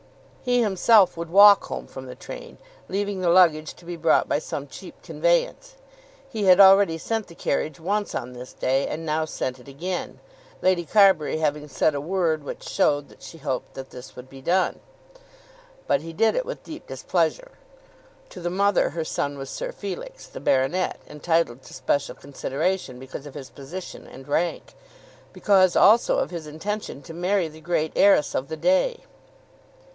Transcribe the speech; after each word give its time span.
He 0.43 0.63
himself 0.63 1.15
would 1.15 1.29
walk 1.29 1.65
home 1.65 1.85
from 1.85 2.07
the 2.07 2.15
train, 2.15 2.57
leaving 2.89 3.21
the 3.21 3.29
luggage 3.29 3.75
to 3.75 3.85
be 3.85 3.95
brought 3.95 4.27
by 4.27 4.39
some 4.39 4.65
cheap 4.67 4.99
conveyance. 5.03 5.75
He 6.27 6.45
had 6.45 6.59
already 6.59 6.97
sent 6.97 7.27
the 7.27 7.35
carriage 7.35 7.79
once 7.79 8.15
on 8.15 8.33
this 8.33 8.51
day, 8.51 8.87
and 8.87 9.05
now 9.05 9.25
sent 9.25 9.59
it 9.59 9.67
again, 9.67 10.19
Lady 10.63 10.83
Carbury 10.85 11.37
having 11.37 11.67
said 11.67 11.93
a 11.93 12.01
word 12.01 12.43
which 12.43 12.67
showed 12.67 13.09
that 13.09 13.21
she 13.21 13.37
hoped 13.37 13.75
that 13.75 13.91
this 13.91 14.15
would 14.15 14.27
be 14.27 14.41
done. 14.41 14.79
But 15.85 16.01
he 16.01 16.13
did 16.13 16.33
it 16.33 16.47
with 16.47 16.63
deep 16.63 16.87
displeasure. 16.87 17.51
To 18.29 18.39
the 18.41 18.49
mother 18.49 18.89
her 18.89 19.05
son 19.05 19.37
was 19.37 19.51
Sir 19.51 19.71
Felix, 19.71 20.25
the 20.25 20.39
baronet, 20.39 20.99
entitled 21.07 21.61
to 21.61 21.75
special 21.75 22.15
consideration 22.15 22.97
because 22.97 23.27
of 23.27 23.35
his 23.35 23.51
position 23.51 24.07
and 24.07 24.27
rank, 24.27 24.73
because 25.31 25.75
also 25.75 26.17
of 26.17 26.31
his 26.31 26.47
intention 26.47 27.03
to 27.03 27.13
marry 27.13 27.47
the 27.47 27.61
great 27.61 27.93
heiress 27.95 28.33
of 28.33 28.47
the 28.47 28.57
day. 28.57 29.01